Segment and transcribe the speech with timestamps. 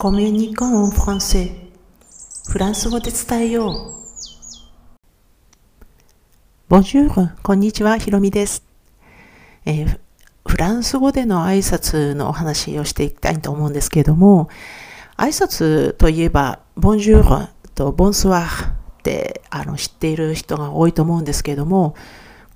[0.00, 1.50] コミュニコンフランセ
[2.48, 3.94] フランス語で伝えよう。
[6.68, 8.62] ボンジュール、こんにちは、ひろみです、
[9.64, 9.98] えー、
[10.46, 14.48] フランス語での挨拶のお話をしていきたいと思うんですけれども、
[15.16, 18.72] 挨拶といえば、ボンジュールとボンスワーっ
[19.02, 21.96] てあの知っている人が多いと思うんですけれども、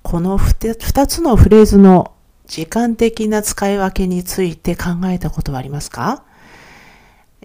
[0.01, 2.13] この2つのフレーズの
[2.47, 6.23] 時間的な使い分けについて考えたことはありますか？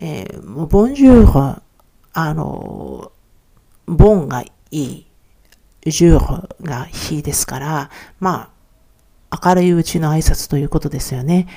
[0.01, 1.63] えー、もうボンジュール、
[2.13, 3.13] あの、
[3.87, 5.07] ボンがいい、
[5.85, 8.53] ジュールが日ですから、ま
[9.31, 11.49] あ、明るいうちの挨拶ということですよね。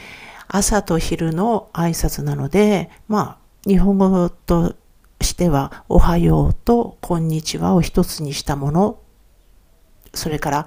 [0.47, 4.75] 朝と昼の挨拶なので、まあ、日本語と
[5.21, 8.99] しては、おはようとこんにちはを一つにしたもの。
[10.13, 10.65] それから、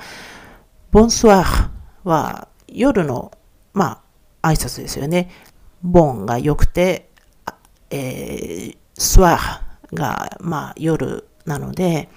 [0.93, 1.70] ボンスワー
[2.04, 3.32] は夜の、
[3.73, 4.02] ま
[4.43, 5.30] あ、挨拶ですよね。
[5.82, 7.10] ボンが良くて、
[7.94, 12.09] えー、スワーが、まあ、夜なので、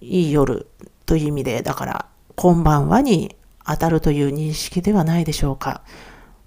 [0.00, 0.66] いい夜
[1.04, 5.82] という意味で、だから、こんばんはに当たるという認識ではないでしょうか。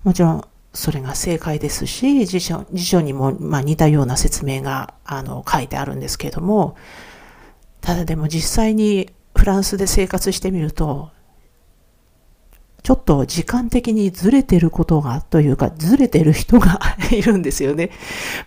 [0.04, 6.76] もちろん、それが正解ですし、辞書辞書にも、まあ、似たような説明があの書いてあるんですけれども、
[7.82, 11.12] ただでも実際にフランスで生活してみると、
[12.84, 16.80] ちょっと時間的にずれてることが、というか、ずれてる人が
[17.12, 17.92] いるんですよね。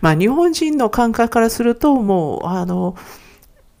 [0.01, 2.95] まあ、日本人の感覚からすると、もう、あの、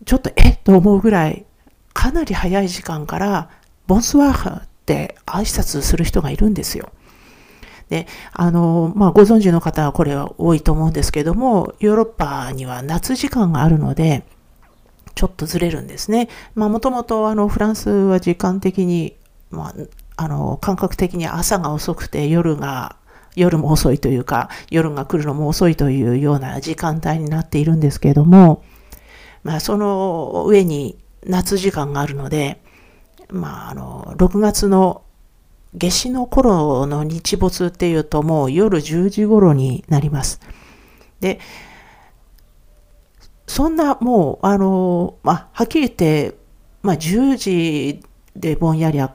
[0.05, 1.45] ちょっと、えっと思うぐらい、
[1.93, 3.49] かなり早い時間から、
[3.87, 6.89] ボンスワーハって挨拶する人がいるんですよ。
[7.89, 14.23] で、あの、まあ、ご存知の方はこれは多いと思うんですけども、ヨーロッパには夏時間があるので、
[15.15, 16.27] ちょっとずれるんですね。
[16.55, 19.15] まあ、もともとあの、フランスは時間的に、
[19.51, 19.73] まあ、
[20.15, 22.95] あの、感覚的に朝が遅くて夜が、
[23.35, 28.63] 夜も遅いというか、夜が来るのも遅いというような時間帯になっているんですけれども、
[29.43, 32.61] まあ、その上に夏時間があるので、
[33.29, 35.03] まあ、あの、6月の
[35.73, 40.39] 夏至の頃の日没っていうともう夜10時頃になります。
[41.19, 41.39] で、
[43.47, 46.35] そんなもう、あの、まあ、はっきり言って、
[46.81, 48.03] まあ、10時
[48.35, 49.09] でぼんやり明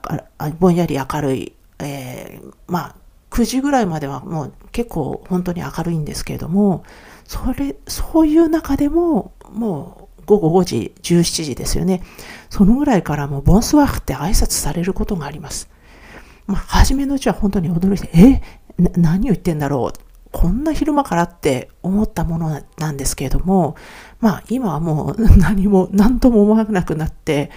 [0.59, 2.95] ぼんやり明るい、えー、まあ、
[3.31, 6.83] 9時ぐらいまではもう結構本当に明るいんですけれども、
[7.25, 12.01] それ、そういう中でも、もう午後5時、17時ですよね。
[12.49, 15.69] そのぐらいからもうボンスワーフって挨拶されることがあります。
[16.47, 18.41] まあ、初めのうちは本当に驚いて、え
[18.95, 19.99] 何を言ってんだろう。
[20.31, 23.75] こんな昼間からって思ったものなんですけれども、
[24.19, 27.49] まあ今はもう何も何とも思わなくなって、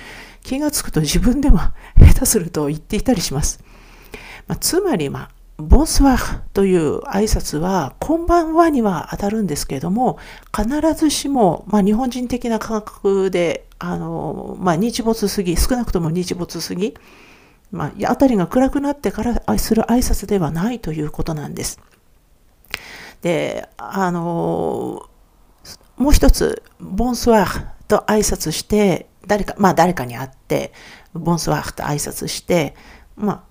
[0.42, 1.58] 気がつくと自分でも
[1.98, 3.62] 下手すると言っていたりします。
[4.46, 10.18] まあ、つまり、まあ、ボンスワーという挨拶は、こんばんはには当たるんですけれども、
[10.56, 16.94] 必ずしも、まあ、日本人的な感覚で、あの、まあ、日没過ぎ、少なくとも日没過ぎ、
[17.70, 21.80] まあ、辺りが暗くなってからする挨拶ではないということなんです。
[23.22, 25.08] で、あの、
[25.96, 30.72] もう一つ、ボンスワーと挨拶して、誰か、まあ誰かに会って、
[31.14, 32.74] ボンスワーフと挨拶して、
[33.16, 33.42] まあ、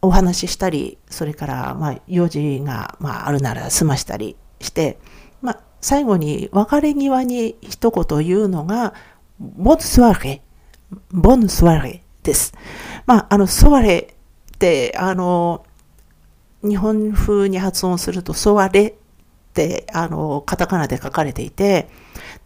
[0.00, 4.98] お話ししたり、それから、まあ、用事が、まあ、あるなら済ましたりして、
[5.42, 8.94] まあ、最後に別れ際に一言言うのが、
[9.38, 10.42] ボンスワーレ、
[11.10, 12.52] ボンスワーレです。
[13.06, 14.14] まあ、あの、ソワレ
[14.54, 15.64] って、あの、
[16.62, 18.94] 日本風に発音すると、ソワレっ
[19.52, 21.88] て、あの、カタカナで書かれていて、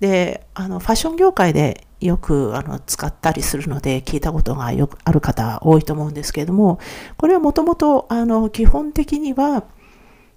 [0.01, 6.79] で、あの、ファッション業界でよくあの使ったりするので聞いたことがよくある方多いと思うんですけれども、
[7.17, 9.65] これはもともとあの基本的には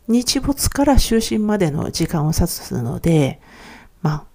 [0.07, 3.39] 日没から就寝までの時間を指すので、
[4.01, 4.25] まあ、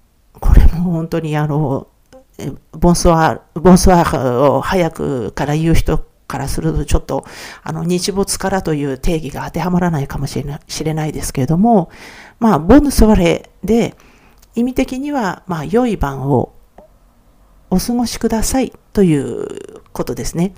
[0.40, 1.86] これも本当にあの、
[2.72, 7.24] ボンスワー、ボンスワーを早くから言う人からするとちょっと
[7.62, 11.90] あの日没からという定義が当てはまらないかもしれないですけれども、
[12.38, 13.96] まあ、ボンスワレで
[14.54, 16.52] 意味的には、まあ、良い晩を
[17.70, 20.52] お過ごしくださいということですね。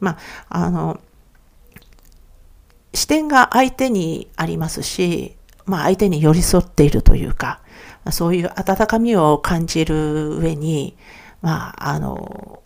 [0.00, 0.18] ま
[0.48, 1.00] あ、あの、
[2.92, 5.36] 視点が相手にありますし、
[5.66, 7.60] まあ、相手に寄り添っているというか、
[8.10, 10.96] そういう温かみを感じる上に、
[11.42, 12.62] まあ、あの、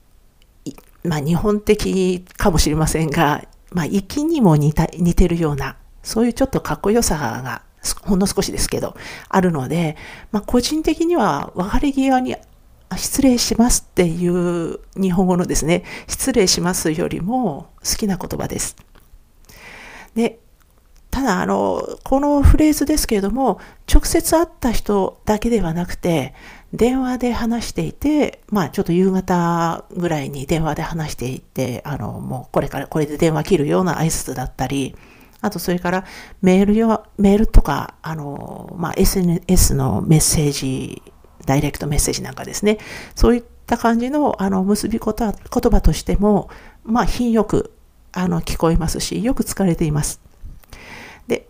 [1.03, 7.63] まあ、日本的かもしれませんが、まあ、粋にも似た似てるような、そういうちょっとかっこよさが、
[8.03, 8.97] ほんの少しですけど、
[9.29, 9.97] あるので、
[10.33, 12.37] まあ、個人的には別れ際に
[12.97, 18.77] 失礼しますっていう日本語のですね、失礼しますよりも好きな言葉です。
[20.15, 20.39] で、
[21.11, 23.61] ただ、あの、このフレーズですけれども、
[23.93, 26.35] 直接会った人だけではなくて、
[26.73, 34.97] 電話で話していて、まあちょっと夕方ぐらいに電話で話していて、あの、もうこれからこれで電話切るような挨拶だったり、
[35.41, 36.05] あとそれから
[36.43, 41.01] メールよ、メールとか、あの、まあ SNS のメッセージ、
[41.47, 42.79] ダイレクトメッセージなんかですね、
[43.15, 46.49] そういった感じの、あの、結び言葉としても、
[46.85, 47.73] まあ品よく、
[48.13, 50.21] あの、聞こえますし、よく使われています。
[51.27, 51.49] で、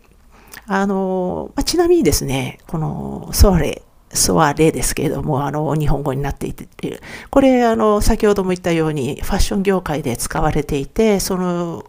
[0.67, 7.01] あの、まあ、ちなみにですね、この、ソワレ、ソワレですけれども、あの、日本語になっていて、
[7.31, 11.85] これ、あの、先ほども言ったように、ファッション業界で使われていて、その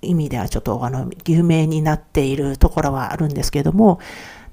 [0.00, 3.98] 意味ではちょっと、あの、有名になっているところはあるんですけれども、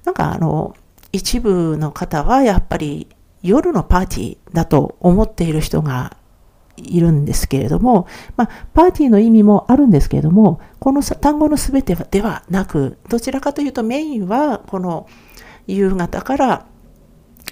[0.04, 0.76] なんか、あの、
[1.12, 3.08] 一部の方は、やっぱり、
[3.44, 6.16] 夜のパーティーだと思っている人が
[6.78, 15.08] いるんですけれども、まあ、パーティーの意味もあるんですけれども、この単語のすべてではなく、どちらかというとメインは、この
[15.68, 16.66] 夕方から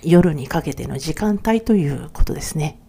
[0.03, 2.79] 夜にかけての時間帯ということですね。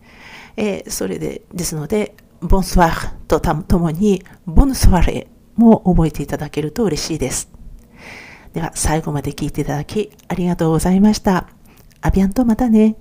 [0.57, 7.60] えー、それで、ですので、ボンスワーとともに、ボンスワレも覚えていただけると嬉しいです。
[8.53, 11.49] では、最後まで聞いていただきありがとうございました。
[12.01, 12.97] アビアンとまたね。